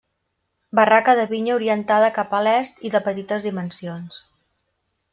Barraca 0.79 1.15
de 1.19 1.25
vinya 1.33 1.53
orientada 1.59 2.09
cap 2.17 2.35
a 2.39 2.41
l'est 2.49 2.83
i 2.89 2.93
de 2.97 3.05
petites 3.11 3.49
dimensions. 3.49 4.23